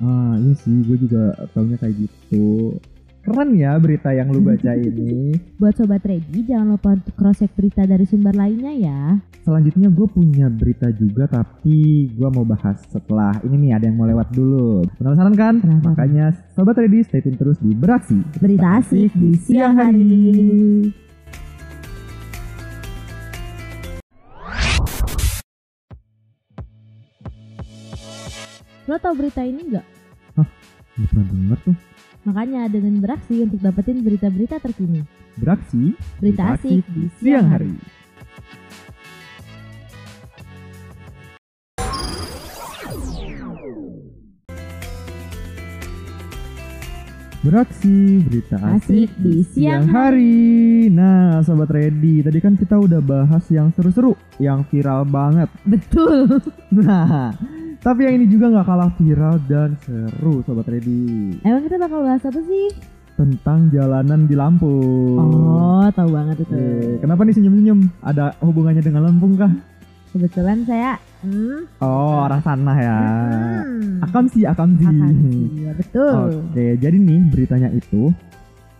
Ah 0.00 0.36
iya 0.36 0.52
sih, 0.56 0.84
gue 0.84 0.96
juga 1.08 1.32
taunya 1.52 1.76
kayak 1.80 1.96
gitu. 1.96 2.76
Keren 3.20 3.52
ya 3.52 3.76
berita 3.76 4.16
yang 4.16 4.32
lu 4.32 4.40
baca 4.40 4.72
ini. 4.80 5.36
Buat 5.60 5.76
sobat 5.76 6.04
ready 6.04 6.40
jangan 6.44 6.76
lupa 6.76 6.96
untuk 6.96 7.12
cross 7.16 7.40
check 7.40 7.52
berita 7.52 7.84
dari 7.84 8.04
sumber 8.08 8.32
lainnya 8.32 8.72
ya. 8.72 9.00
Selanjutnya 9.44 9.88
gue 9.88 10.08
punya 10.08 10.52
berita 10.52 10.92
juga 10.92 11.24
tapi 11.28 12.08
gue 12.12 12.28
mau 12.32 12.44
bahas 12.44 12.80
setelah 12.88 13.36
ini 13.44 13.68
nih 13.68 13.72
ada 13.80 13.84
yang 13.88 13.96
mau 13.96 14.08
lewat 14.08 14.28
dulu. 14.32 14.84
Penasaran 15.00 15.36
kan? 15.36 15.54
Penasaran. 15.60 15.84
Makanya 15.88 16.26
sobat 16.52 16.76
ready 16.76 17.00
stay 17.04 17.24
tune 17.24 17.36
terus 17.36 17.56
di 17.60 17.72
Beraksi. 17.72 18.20
Berita 18.40 18.80
asik 18.80 19.12
di 19.16 19.36
siang 19.40 19.76
hari. 19.76 20.92
Lo 28.90 28.98
tau 28.98 29.14
berita 29.14 29.46
ini 29.46 29.70
nggak? 29.70 29.86
Gak 30.34 31.06
pernah 31.14 31.26
denger 31.30 31.58
tuh. 31.62 31.76
Makanya 32.26 32.66
dengan 32.66 32.98
beraksi 32.98 33.46
untuk 33.46 33.62
dapetin 33.62 34.02
berita-berita 34.02 34.58
terkini. 34.58 35.06
Beraksi 35.38 35.94
Berita 36.18 36.58
asik 36.58 36.82
di 36.90 37.06
siang 37.22 37.46
hari. 37.54 37.78
Beraksi 47.46 48.26
berita 48.26 48.58
asik, 48.58 49.06
Asik 49.06 49.10
di 49.22 49.34
siang 49.54 49.86
hari. 49.86 50.90
Nah, 50.90 51.38
sobat 51.46 51.70
ready, 51.70 52.26
tadi 52.26 52.42
kan 52.42 52.58
kita 52.58 52.74
udah 52.74 52.98
bahas 52.98 53.46
yang 53.54 53.70
seru-seru, 53.70 54.18
yang 54.42 54.66
viral 54.66 55.06
banget. 55.06 55.46
Betul. 55.62 56.42
Nah, 56.70 57.34
tapi 57.80 58.04
yang 58.04 58.20
ini 58.20 58.28
juga 58.28 58.52
nggak 58.52 58.66
kalah 58.68 58.90
viral 59.00 59.40
dan 59.48 59.72
seru, 59.80 60.44
sobat 60.44 60.68
ready. 60.68 61.40
Emang 61.40 61.64
kita 61.64 61.80
bakal 61.80 62.04
bahas 62.04 62.20
apa 62.20 62.40
sih? 62.44 62.76
Tentang 63.16 63.72
jalanan 63.72 64.28
di 64.28 64.36
Lampung. 64.36 65.16
Oh, 65.16 65.84
tahu 65.92 66.12
banget 66.12 66.44
itu. 66.44 66.52
Eh, 66.52 67.00
kenapa 67.00 67.24
nih 67.24 67.36
senyum-senyum? 67.36 67.80
Ada 68.04 68.36
hubungannya 68.44 68.84
dengan 68.84 69.08
Lampung 69.08 69.32
kah? 69.36 69.52
Kebetulan 70.10 70.66
saya 70.66 70.98
hmm, 71.24 71.80
Oh, 71.80 72.20
arah 72.26 72.42
sana 72.44 72.74
ya. 72.76 72.98
hmm, 73.64 74.04
Akam 74.04 74.26
sih, 74.28 74.42
akam 74.44 74.76
sih. 74.76 74.84
akan 74.84 75.14
iya, 75.54 75.70
betul. 75.72 76.50
Oke, 76.50 76.76
jadi 76.76 76.96
nih 76.98 77.20
beritanya 77.32 77.70
itu 77.70 78.10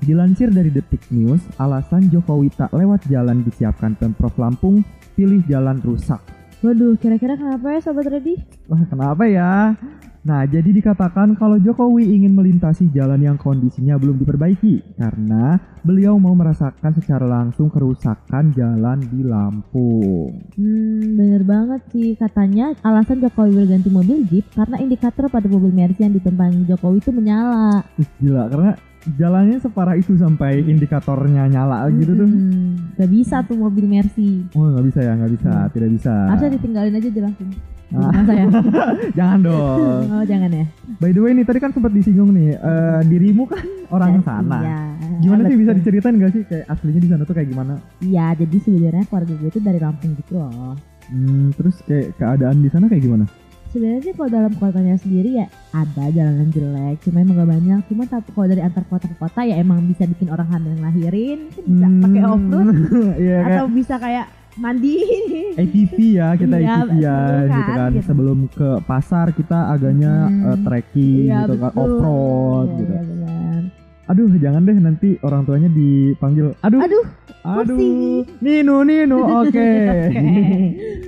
dilansir 0.00 0.49
dari 0.52 0.69
Detik 0.69 1.04
News, 1.09 1.40
alasan 1.57 2.09
Jokowi 2.09 2.52
tak 2.52 2.73
lewat 2.73 3.04
jalan 3.09 3.45
disiapkan 3.45 3.97
Pemprov 3.97 4.33
Lampung, 4.37 4.80
pilih 5.16 5.40
jalan 5.47 5.78
rusak. 5.85 6.21
Waduh, 6.61 6.93
kira-kira 7.00 7.40
kenapa 7.40 7.73
ya 7.73 7.81
sobat 7.81 8.05
ready? 8.05 8.37
Wah, 8.69 8.85
kenapa 8.85 9.25
ya? 9.25 9.73
Nah, 10.21 10.45
jadi 10.45 10.69
dikatakan 10.76 11.33
kalau 11.40 11.57
Jokowi 11.57 12.05
ingin 12.05 12.37
melintasi 12.37 12.93
jalan 12.93 13.25
yang 13.25 13.40
kondisinya 13.40 13.97
belum 13.97 14.21
diperbaiki 14.21 15.00
karena 15.00 15.57
beliau 15.81 16.21
mau 16.21 16.37
merasakan 16.37 16.93
secara 16.93 17.25
langsung 17.25 17.73
kerusakan 17.73 18.52
jalan 18.52 19.00
di 19.09 19.25
Lampung. 19.25 20.37
Hmm, 20.61 21.17
bener 21.17 21.40
banget 21.49 21.81
sih 21.97 22.12
katanya 22.21 22.76
alasan 22.85 23.25
Jokowi 23.25 23.64
berganti 23.64 23.88
mobil 23.88 24.29
Jeep 24.29 24.45
karena 24.52 24.76
indikator 24.85 25.33
pada 25.33 25.49
mobil 25.49 25.73
Mercy 25.73 26.05
yang 26.05 26.12
ditumpangi 26.12 26.69
Jokowi 26.69 27.00
itu 27.00 27.09
menyala. 27.17 27.81
Ih, 27.97 28.09
gila, 28.21 28.52
karena 28.52 28.76
jalannya 29.11 29.57
separah 29.57 29.97
itu 29.97 30.12
sampai 30.14 30.61
indikatornya 30.61 31.49
nyala 31.49 31.88
gitu 31.90 32.12
tuh. 32.12 32.28
Gak 32.95 33.09
bisa 33.09 33.37
tuh 33.42 33.57
mobil 33.57 33.85
Mercy. 33.85 34.45
Oh 34.52 34.69
nggak 34.69 34.87
bisa 34.87 35.00
ya, 35.00 35.12
nggak 35.14 35.33
bisa, 35.35 35.50
Hmm. 35.50 35.71
tidak 35.73 35.90
bisa. 35.95 36.14
Harusnya 36.28 36.50
ditinggalin 36.52 36.95
aja 36.95 37.09
langsung. 37.21 37.50
Ah. 37.90 38.07
Masa 38.12 38.33
ya? 38.33 38.47
Jangan 39.19 39.38
dong. 39.42 40.02
oh 40.07 40.23
jangan 40.23 40.50
ya. 40.52 40.64
By 40.97 41.11
the 41.11 41.19
way 41.19 41.35
nih 41.35 41.42
tadi 41.42 41.59
kan 41.59 41.75
sempat 41.75 41.90
disinggung 41.90 42.30
nih, 42.30 42.54
eh, 42.54 43.00
dirimu 43.02 43.45
kan 43.45 43.66
orang 43.95 44.14
Ya, 44.14 44.23
sana. 44.23 44.59
Iya. 44.61 44.80
Gimana 45.21 45.40
sih 45.45 45.57
bisa 45.59 45.73
diceritain 45.75 46.16
gak 46.16 46.30
sih 46.30 46.42
kayak 46.45 46.71
aslinya 46.71 47.00
di 47.00 47.09
sana 47.09 47.23
tuh 47.25 47.35
kayak 47.35 47.50
gimana? 47.50 47.83
Iya, 47.99 48.38
jadi 48.38 48.57
sebenarnya 48.59 49.04
keluarga 49.04 49.33
gue 49.35 49.49
itu 49.49 49.61
dari 49.61 49.78
Lampung 49.78 50.12
gitu 50.14 50.33
loh. 50.35 50.78
Hmm, 51.11 51.50
terus 51.52 51.83
kayak 51.83 52.14
keadaan 52.14 52.62
di 52.62 52.71
sana 52.71 52.87
kayak 52.87 53.02
gimana? 53.02 53.25
Sebenarnya 53.71 54.03
sih 54.03 54.12
kalau 54.12 54.27
dalam 54.29 54.53
kotanya 54.53 54.97
sendiri 54.97 55.31
ya 55.37 55.47
ada 55.71 56.11
jalanan 56.11 56.50
jelek, 56.50 56.99
cuma 57.00 57.23
emang 57.23 57.39
gak 57.39 57.50
banyak. 57.50 57.81
Cuma 57.87 58.03
tapi 58.05 58.29
kalau 58.29 58.47
dari 58.47 58.61
antar 58.61 58.83
kota 58.85 59.07
ke 59.07 59.15
kota 59.15 59.41
ya 59.43 59.55
emang 59.57 59.79
bisa 59.85 60.05
bikin 60.05 60.27
orang 60.27 60.49
hamil 60.49 60.75
ngelahirin, 60.75 61.39
kan 61.55 61.62
bisa 61.65 61.87
pakai 62.03 62.23
off 62.25 62.43
road 62.43 62.67
Iya 63.17 63.37
kayak 63.39 63.55
atau 63.55 63.67
bisa 63.69 63.95
kayak 63.97 64.27
mandi. 64.57 64.97
ATV 65.55 65.95
ya 66.12 66.29
kita 66.35 66.57
Iya, 66.57 66.75
ATV 66.81 66.91
ya 66.97 67.19
gitu 67.47 67.61
kan, 67.65 67.77
kan. 67.77 67.91
gitu. 67.93 68.05
Sebelum 68.05 68.39
ke 68.49 68.69
pasar 68.85 69.27
kita 69.31 69.59
agaknya 69.69 70.12
Hmm. 70.27 70.47
eh, 70.47 70.59
trekking 70.61 71.27
Iya, 71.27 71.39
gitu 71.41 71.55
kan 71.57 71.71
off 71.73 71.95
road 71.97 72.67
Iya, 72.67 72.77
gitu. 72.77 72.93
iya, 72.93 73.03
benar. 73.05 73.61
Aduh 74.11 74.31
jangan 74.35 74.61
deh 74.61 74.75
nanti 74.75 75.09
orang 75.23 75.47
tuanya 75.47 75.71
dipanggil. 75.71 76.50
Aduh. 76.61 76.83
Aduh, 76.83 77.05
Aduh. 77.40 78.20
Nino 78.44 78.85
Nino 78.85 79.18
oke. 79.40 79.49
Oke. 79.49 79.68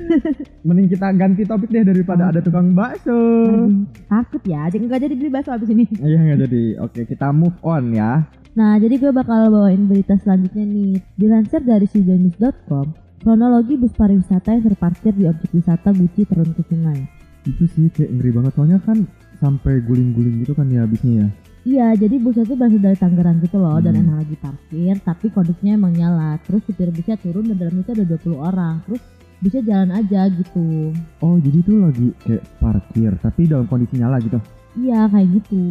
Mending 0.66 0.88
kita 0.88 1.08
ganti 1.12 1.42
topik 1.44 1.68
deh 1.68 1.84
daripada 1.84 2.32
ada 2.32 2.40
tukang 2.40 2.72
bakso. 2.72 3.12
Aduh, 3.12 3.84
takut 4.08 4.42
ya, 4.48 4.68
jadi 4.72 4.84
nggak 4.88 5.00
jadi 5.04 5.14
beli 5.18 5.30
bakso 5.32 5.50
abis 5.52 5.68
ini. 5.68 5.84
Iya 6.00 6.18
nggak 6.18 6.40
jadi. 6.48 6.64
Oke 6.80 7.00
kita 7.04 7.28
move 7.36 7.56
on 7.60 7.92
ya. 7.92 8.24
Nah, 8.52 8.76
jadi 8.76 9.00
gue 9.00 9.12
bakal 9.16 9.48
bawain 9.48 9.88
berita 9.88 10.12
selanjutnya 10.20 10.64
nih. 10.68 11.00
Dilansir 11.16 11.64
dari 11.64 11.88
sijanews.com, 11.88 12.92
kronologi 13.24 13.80
bus 13.80 13.96
pariwisata 13.96 14.52
yang 14.52 14.64
terparkir 14.68 15.16
di 15.16 15.24
objek 15.24 15.56
wisata 15.56 15.88
Guci 15.88 16.28
terjun 16.28 16.52
ke 16.52 16.62
sungai. 16.68 17.00
Itu 17.48 17.64
sih 17.72 17.88
kayak 17.88 18.12
ngeri 18.12 18.30
banget 18.36 18.52
soalnya 18.52 18.78
kan 18.84 19.08
sampai 19.40 19.80
guling-guling 19.82 20.44
gitu 20.44 20.52
kan 20.52 20.68
ya 20.68 20.84
habisnya 20.84 21.26
ya. 21.26 21.28
Iya, 21.62 21.94
jadi 21.94 22.18
busnya 22.18 22.42
tuh 22.42 22.58
berasal 22.58 22.80
dari 22.80 22.98
Tangerang 22.98 23.38
gitu 23.38 23.56
loh 23.56 23.78
dan 23.78 23.94
Hmm. 23.94 24.02
emang 24.02 24.16
lagi 24.18 24.34
parkir, 24.34 24.94
tapi 24.98 25.30
kondisinya 25.30 25.72
emang 25.76 25.92
nyala. 25.92 26.34
Terus 26.42 26.62
supir 26.64 26.90
busnya 26.90 27.14
turun 27.14 27.46
dan 27.46 27.56
dalam 27.56 27.76
itu 27.78 27.90
ada 27.92 28.04
20 28.04 28.34
orang. 28.36 28.82
Terus 28.82 29.02
busnya 29.38 29.62
jalan 29.62 29.90
aja 29.92 30.20
gitu. 30.28 30.90
Oh 31.18 31.38
jadi 31.38 31.58
itu 31.58 31.72
lagi 31.76 32.06
kayak 32.20 32.42
parkir 32.58 33.12
tapi 33.16 33.46
dalam 33.46 33.66
kondisi 33.66 33.94
nyala 33.94 34.18
gitu. 34.18 34.42
Iya, 34.74 35.06
kayak 35.06 35.28
gitu. 35.32 35.62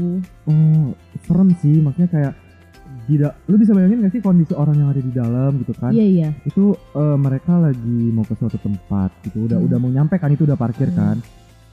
Oh 0.46 0.96
serem 1.22 1.52
sih 1.58 1.78
maksudnya 1.78 2.08
kayak 2.08 2.34
tidak 3.04 3.34
lu 3.46 3.58
bisa 3.58 3.74
bayangin 3.74 4.00
gak 4.00 4.14
sih 4.14 4.22
kondisi 4.22 4.54
orang 4.54 4.78
yang 4.78 4.88
ada 4.88 5.02
di 5.02 5.12
dalam 5.12 5.52
gitu 5.58 5.74
kan 5.74 5.92
Iya, 5.92 6.06
iya. 6.06 6.30
itu 6.46 6.64
eh, 6.94 7.18
mereka 7.18 7.58
lagi 7.58 8.00
mau 8.08 8.22
ke 8.22 8.32
suatu 8.32 8.56
tempat 8.56 9.10
gitu 9.26 9.50
udah 9.50 9.58
Hmm. 9.58 9.68
udah 9.68 9.78
mau 9.78 9.90
nyampe 9.90 10.16
kan 10.16 10.30
itu 10.30 10.46
udah 10.46 10.54
parkir 10.54 10.88
Hmm. 10.88 10.96
kan 10.96 11.16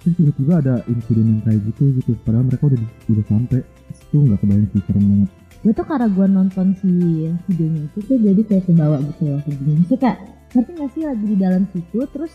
terus 0.08 0.16
tiba-tiba 0.16 0.54
ada 0.64 0.74
insiden 0.88 1.26
yang 1.36 1.40
kayak 1.44 1.60
gitu 1.68 1.84
gitu. 2.00 2.10
Padahal 2.24 2.44
mereka 2.48 2.64
udah 2.72 2.80
udah 3.12 3.24
sampai 3.28 3.60
itu 3.88 4.16
nggak 4.16 4.38
kebayang 4.40 4.68
sih 4.72 4.82
serem 4.88 5.04
banget. 5.04 5.30
Gue 5.58 5.72
tuh 5.74 5.86
karena 5.90 6.06
gue 6.08 6.26
nonton 6.30 6.66
si 6.80 6.90
videonya 7.50 7.80
itu 7.90 7.98
tuh 8.06 8.16
jadi 8.16 8.40
kayak 8.46 8.64
kebawa 8.70 8.96
gitu 9.02 9.22
loh 9.26 9.42
Maksudnya 9.42 9.98
kayak 9.98 10.18
ngerti 10.54 10.70
gak 10.80 10.90
sih 10.96 11.02
lagi 11.04 11.24
di 11.28 11.36
dalam 11.36 11.62
situ 11.74 11.98
terus 12.08 12.32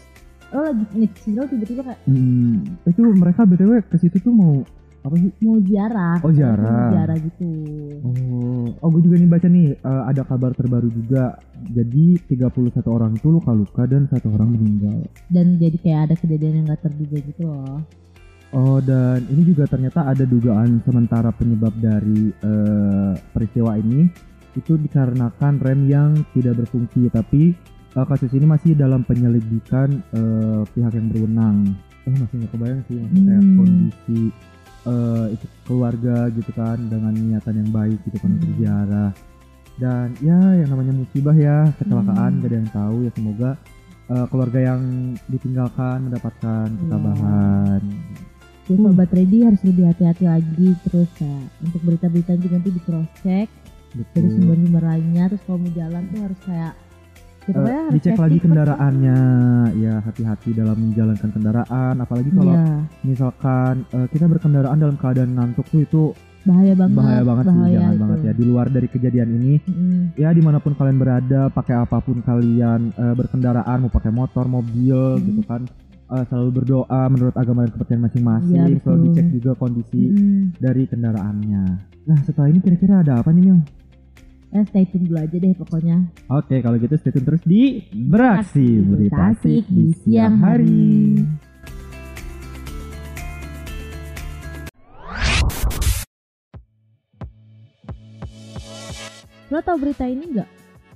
lo 0.54 0.62
lagi 0.70 0.84
nyetir 0.94 1.34
lo 1.34 1.44
tiba-tiba 1.50 1.82
kayak 1.82 2.00
hmm, 2.06 2.86
itu 2.86 3.02
mereka 3.18 3.42
btw 3.42 3.82
ke 3.90 3.98
situ 3.98 4.18
tuh 4.22 4.30
mau 4.30 4.62
apa 5.04 5.16
sih? 5.20 5.30
Mau 5.44 5.60
ziarah. 5.60 6.16
Oh, 6.24 6.32
ziarah. 6.32 6.90
ziarah 6.96 7.18
gitu. 7.20 7.50
Oh 8.04 8.66
oh 8.80 8.88
gue 8.90 9.02
juga 9.04 9.16
nih 9.20 9.30
baca 9.30 9.48
nih 9.48 9.68
eh, 9.76 10.04
ada 10.08 10.22
kabar 10.24 10.52
terbaru 10.52 10.88
juga. 10.88 11.36
Jadi 11.68 12.20
31 12.28 12.88
orang 12.88 13.12
itu 13.14 13.28
luka-luka 13.28 13.84
dan 13.84 14.08
satu 14.08 14.32
orang 14.32 14.56
meninggal. 14.56 15.04
Dan 15.28 15.60
jadi 15.60 15.76
kayak 15.76 16.02
ada 16.08 16.16
kejadian 16.16 16.64
yang 16.64 16.66
gak 16.72 16.88
terduga 16.88 17.18
gitu 17.20 17.42
loh. 17.44 17.84
Oh 18.54 18.78
dan 18.80 19.26
ini 19.28 19.50
juga 19.50 19.66
ternyata 19.66 20.06
ada 20.06 20.24
dugaan 20.24 20.78
sementara 20.84 21.34
penyebab 21.34 21.74
dari 21.78 22.32
eh, 22.32 23.12
peristiwa 23.32 23.76
ini. 23.76 24.08
Itu 24.54 24.78
dikarenakan 24.78 25.58
rem 25.60 25.90
yang 25.90 26.12
tidak 26.32 26.64
berfungsi 26.64 27.10
tapi 27.10 27.52
eh, 27.92 28.06
kasus 28.08 28.32
ini 28.32 28.46
masih 28.46 28.72
dalam 28.72 29.04
penyelidikan 29.04 30.00
eh, 30.14 30.62
pihak 30.72 30.94
yang 30.94 31.08
berwenang. 31.12 31.76
Oh 32.04 32.12
masih 32.14 32.36
nggak 32.40 32.52
kebayang 32.52 32.82
sih 32.86 32.96
maksudnya 33.00 33.24
kayak 33.26 33.42
Hmm. 33.44 33.58
kondisi 33.58 34.22
eh, 34.84 35.26
itu 35.32 35.46
keluarga 35.64 36.28
gitu 36.30 36.52
kan 36.52 36.78
dengan 36.88 37.12
niatan 37.12 37.56
yang 37.58 37.72
baik 37.72 38.00
gitu 38.04 38.18
kan 38.20 38.32
Hmm. 38.34 38.54
ziarah 38.58 39.12
dan 39.74 40.14
ya 40.20 40.38
yang 40.54 40.70
namanya 40.70 40.94
musibah 40.94 41.34
ya 41.34 41.72
kecelakaan 41.76 42.32
Hmm. 42.32 42.40
gak 42.40 42.50
ada 42.50 42.58
yang 42.60 42.72
tahu 42.72 42.96
ya 43.02 43.12
semoga 43.12 43.52
eh, 44.04 44.26
keluarga 44.28 44.60
yang 44.62 44.82
ditinggalkan 45.28 45.98
mendapatkan 46.04 46.68
Iya. 46.68 46.78
ketabahan. 46.78 47.82
jadi 48.64 48.80
sobat 48.80 49.10
ready 49.12 49.38
harus 49.44 49.62
lebih 49.64 49.84
hati-hati 49.86 50.24
lagi 50.24 50.70
terus 50.84 51.12
ya 51.18 51.36
untuk 51.60 51.82
berita-berita 51.84 52.32
juga 52.38 52.56
nanti 52.56 52.72
di 52.72 52.82
cross 52.82 53.10
check 53.20 53.48
dari 53.92 54.04
Betul. 54.04 54.30
sumber-sumber 54.36 54.84
lainnya 54.84 55.24
terus 55.28 55.42
kalau 55.44 55.60
mau 55.60 55.72
jalan 55.72 56.04
tuh 56.08 56.20
harus 56.22 56.40
kayak 56.44 56.74
Ya 57.46 57.60
harus 57.60 57.94
dicek 57.94 58.16
lagi 58.16 58.38
first. 58.38 58.46
kendaraannya 58.46 59.18
ya 59.76 59.94
hati-hati 60.00 60.50
dalam 60.54 60.78
menjalankan 60.80 61.30
kendaraan 61.30 61.96
apalagi 61.98 62.30
kalau 62.32 62.54
Iya, 62.54 62.68
misalkan 63.04 63.74
eh, 63.90 64.08
kita 64.08 64.26
berkendaraan 64.26 64.78
dalam 64.78 64.96
keadaan 64.96 65.32
ngantuk 65.34 65.68
tuh 65.68 65.82
itu 65.82 66.04
bahaya 66.42 66.72
banget 66.74 66.96
bahaya 66.98 67.22
banget 67.22 67.44
sih 67.46 67.52
bahaya 67.54 67.72
jangan 67.74 67.88
itu. 67.90 68.02
banget 68.02 68.20
ya 68.20 68.34
di 68.34 68.44
luar 68.44 68.68
dari 68.68 68.88
kejadian 68.90 69.30
ini 69.34 69.54
Mm-mm. 69.62 70.00
ya 70.14 70.30
di 70.30 70.40
mana 70.40 70.58
pun 70.58 70.74
kalian 70.74 70.98
berada 70.98 71.42
pakai 71.50 71.76
apa 71.78 71.98
pun 72.00 72.20
kalian 72.20 72.82
eh, 72.92 73.14
berkendaraan 73.14 73.78
mau 73.80 73.90
pakai 73.90 74.12
motor 74.12 74.46
mobil 74.46 75.00
Hmm. 75.14 75.24
gitu 75.26 75.42
kan 75.44 75.62
eh, 76.06 76.24
selalu 76.26 76.50
berdoa 76.54 77.02
menurut 77.08 77.32
agama 77.34 77.64
dan 77.64 77.72
kepercayaan 77.72 78.04
masing-masing 78.04 78.60
Iya, 78.62 78.80
selalu 78.80 79.02
dicek 79.10 79.28
juga 79.34 79.52
kondisi 79.54 80.04
Mm-mm. 80.06 80.40
dari 80.58 80.84
kendaraannya 80.84 81.64
nah 82.04 82.18
setelah 82.22 82.48
ini 82.48 82.60
kira-kira 82.60 83.00
ada 83.00 83.20
apa 83.20 83.32
nih 83.32 83.44
Mil? 83.46 83.60
Eh, 84.54 84.62
stay 84.70 84.86
tune 84.86 85.10
dulu 85.10 85.18
aja 85.18 85.34
deh 85.34 85.50
pokoknya 85.58 85.98
Oke, 86.30 86.62
kalau 86.62 86.78
gitu 86.78 86.94
stay 87.02 87.10
tune 87.10 87.26
terus 87.26 87.42
di 87.42 87.90
Beraksi 87.90 88.86
Berita 88.86 89.34
Asik 89.34 89.66
di 89.66 89.98
siang 90.06 90.38
hari. 90.46 91.18
Lo 99.50 99.58
tau 99.66 99.78
berita 99.82 100.06
ini 100.06 100.38
nggak? 100.38 100.50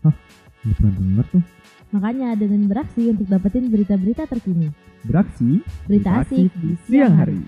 Nggak 0.06 0.76
pernah 0.78 0.94
denger 0.94 1.26
tuh. 1.34 1.44
Makanya 1.98 2.30
dengan 2.38 2.62
beraksi 2.70 3.10
untuk 3.10 3.26
dapetin 3.26 3.74
berita-berita 3.74 4.30
terkini. 4.30 4.70
Beraksi 5.02 5.66
Berita 5.90 6.22
asik 6.22 6.54
di 6.62 6.78
siang 6.86 7.16
hari. 7.18 7.42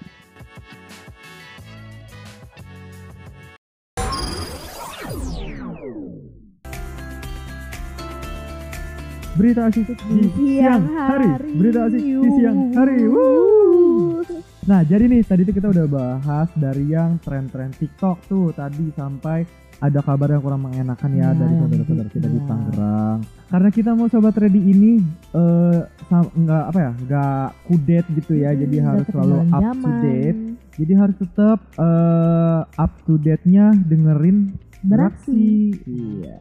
Berita 9.40 9.72
asik 9.72 9.88
di 9.88 10.28
siang 10.36 10.84
hari. 10.92 11.32
Berita 11.56 11.88
asik 11.88 12.04
di 12.04 12.30
siang 12.36 12.76
hari. 12.76 13.08
Wuh. 13.08 14.20
Nah, 14.68 14.84
jadi 14.84 15.08
nih 15.08 15.24
tadi 15.24 15.48
tuh 15.48 15.56
kita 15.56 15.72
udah 15.72 15.88
bahas 15.88 16.52
dari 16.60 16.92
yang 16.92 17.16
tren-tren 17.24 17.72
TikTok 17.72 18.20
tuh 18.28 18.52
tadi 18.52 18.92
sampai 18.94 19.48
ada 19.80 20.04
kabar 20.04 20.36
yang 20.36 20.44
kurang 20.44 20.68
mengenakan 20.68 21.12
ya 21.16 21.32
Ya, 21.32 21.40
dari 21.40 21.56
saudara-saudara 21.56 22.10
kita 22.12 22.28
di 22.28 22.36
gitu. 22.36 22.48
Tangerang. 22.52 23.18
Karena 23.48 23.70
kita 23.72 23.90
mau 23.96 24.08
sobat 24.12 24.36
ready 24.36 24.60
ini 24.60 25.00
eh 25.32 25.80
nggak 26.12 26.64
apa 26.76 26.80
ya, 26.84 26.92
nggak 27.00 27.46
kudet 27.64 28.06
gitu 28.12 28.34
ya, 28.36 28.52
jadi 28.52 28.76
Hmm, 28.76 28.88
harus 28.92 29.06
udah 29.08 29.14
selalu 29.16 29.38
up 29.56 29.64
to 29.80 29.92
date. 30.04 30.40
Jadi 30.76 30.94
harus 31.00 31.16
tetap 31.16 31.60
eh 31.80 32.62
up 32.76 32.92
to 33.08 33.16
date-nya 33.16 33.72
dengerin 33.88 34.52
Beraksi. 34.80 35.76
Iya. 35.88 36.40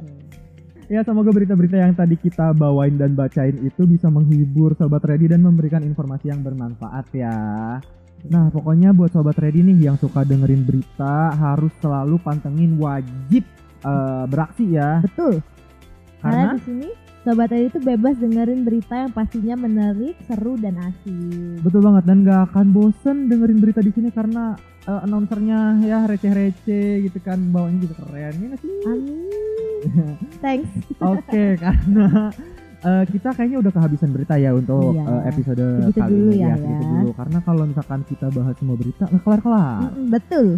Ya 0.89 1.05
semoga 1.05 1.29
berita-berita 1.29 1.77
yang 1.77 1.93
tadi 1.93 2.17
kita 2.17 2.57
bawain 2.57 2.97
dan 2.97 3.13
bacain 3.13 3.53
itu 3.61 3.85
bisa 3.85 4.09
menghibur 4.09 4.73
sobat 4.73 5.05
ready 5.05 5.29
dan 5.29 5.45
memberikan 5.45 5.85
informasi 5.85 6.33
yang 6.33 6.41
bermanfaat 6.41 7.05
ya. 7.13 7.37
Nah 8.33 8.49
pokoknya 8.49 8.97
buat 8.97 9.13
sobat 9.13 9.37
ready 9.37 9.61
nih 9.61 9.93
yang 9.93 10.01
suka 10.01 10.25
dengerin 10.25 10.65
berita 10.65 11.37
harus 11.37 11.69
selalu 11.85 12.17
pantengin 12.25 12.81
wajib 12.81 13.45
eh, 13.85 14.25
beraksi 14.33 14.81
ya. 14.81 15.05
Betul. 15.05 15.45
Karena 16.25 16.57
Karena 16.57 16.57
di 16.57 16.61
sini 16.65 16.89
sobat 17.21 17.53
Edi 17.53 17.69
itu 17.69 17.79
bebas 17.85 18.17
dengerin 18.17 18.65
berita 18.65 18.95
yang 18.97 19.13
pastinya 19.13 19.55
menarik, 19.61 20.17
seru 20.25 20.57
dan 20.57 20.81
asik. 20.81 21.61
betul 21.61 21.85
banget 21.85 22.09
dan 22.09 22.25
gak 22.25 22.49
akan 22.49 22.67
bosen 22.73 23.29
dengerin 23.29 23.61
berita 23.61 23.85
di 23.85 23.93
sini 23.93 24.09
karena 24.09 24.57
eh, 24.89 25.05
announcernya 25.05 25.85
ya 25.85 26.09
receh-receh 26.09 27.05
gitu 27.05 27.19
kan 27.21 27.37
bawanya 27.53 27.85
juga 27.85 28.09
keren 28.09 28.35
ya 28.41 28.57
sih? 28.57 28.73
Amin. 28.89 29.58
Thanks. 30.45 30.71
Oke, 30.99 31.45
karena 31.63 32.31
eh, 32.79 33.05
kita 33.09 33.29
kayaknya 33.33 33.59
udah 33.59 33.73
kehabisan 33.73 34.11
berita 34.11 34.35
ya 34.35 34.53
untuk 34.53 34.93
Iya. 34.93 35.05
eh, 35.05 35.23
episode 35.27 35.67
Segitu 35.85 35.99
kali 35.99 36.13
dulu 36.13 36.31
ini 36.31 36.39
ya, 36.39 36.55
segitu 36.55 36.71
ya. 36.75 36.89
dulu. 36.89 37.09
Karena 37.13 37.39
kalau 37.41 37.63
misalkan 37.65 38.01
kita 38.05 38.27
bahas 38.31 38.55
semua 38.55 38.77
berita 38.77 39.05
nggak 39.05 39.23
kelar-kelar. 39.23 39.81
Betul. 40.09 40.49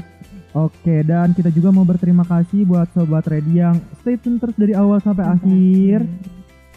Oke, 0.51 0.97
dan 1.03 1.31
kita 1.31 1.49
juga 1.49 1.71
mau 1.71 1.85
berterima 1.85 2.25
kasih 2.25 2.65
buat 2.65 2.91
sobat 2.91 3.23
Ready 3.25 3.55
yang 3.57 3.79
stay 3.97 4.17
tune 4.17 4.37
terus 4.37 4.55
dari 4.55 4.75
awal 4.75 4.99
sampai 4.99 5.23
akhir. 5.25 6.03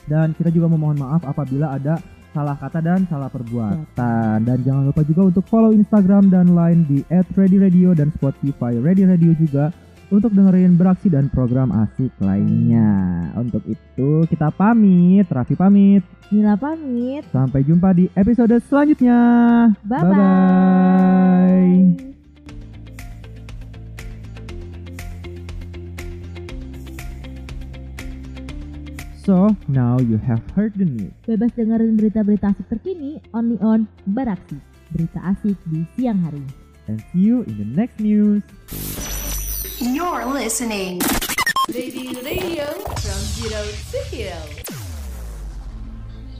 Dan 0.03 0.31
kita 0.31 0.47
juga 0.47 0.67
memohon 0.67 0.95
maaf 0.95 1.23
apabila 1.23 1.73
ada 1.73 1.97
salah 2.29 2.53
kata 2.53 2.81
dan 2.81 3.07
salah 3.07 3.29
perbuatan. 3.29 4.37
Dan 4.41 4.57
jangan 4.61 4.83
lupa 4.85 5.01
juga 5.01 5.21
untuk 5.25 5.45
follow 5.47 5.71
Instagram 5.71 6.27
dan 6.27 6.51
Line 6.51 6.85
di 6.85 7.01
@readyradio 7.07 7.93
dan 7.93 8.11
Spotify 8.11 8.75
Ready 8.75 9.05
Radio 9.05 9.33
juga 9.33 9.73
untuk 10.13 10.29
dengerin 10.29 10.77
beraksi 10.77 11.09
dan 11.09 11.25
program 11.33 11.73
asik 11.73 12.13
lainnya. 12.21 13.25
Untuk 13.33 13.65
itu 13.65 14.29
kita 14.29 14.53
pamit, 14.53 15.25
Raffi 15.25 15.57
pamit. 15.57 16.05
Mila 16.29 16.53
pamit. 16.53 17.25
Sampai 17.33 17.65
jumpa 17.65 17.97
di 17.97 18.05
episode 18.13 18.53
selanjutnya. 18.69 19.17
Bye-bye. 19.81 20.13
Bye-bye. 20.13 22.13
So, 29.23 29.55
now 29.71 30.03
you 30.03 30.19
have 30.19 30.43
heard 30.51 30.75
the 30.75 30.83
news. 30.83 31.15
Bebas 31.23 31.55
dengerin 31.55 31.95
berita-berita 31.95 32.51
asik 32.53 32.67
terkini 32.69 33.23
only 33.31 33.55
on 33.63 33.87
Beraksi. 34.03 34.59
Berita 34.91 35.23
asik 35.23 35.55
di 35.71 35.87
siang 35.95 36.19
hari. 36.21 36.43
And 36.91 36.99
see 37.15 37.31
you 37.31 37.47
in 37.47 37.55
the 37.55 37.69
next 37.71 38.03
news. 38.03 38.43
You're 39.83 40.25
listening. 40.25 41.01
Ready 41.67 42.15
Radio 42.23 42.65
from 42.85 43.19
zero 43.35 43.65
to 43.91 43.97
hero. 44.15 44.82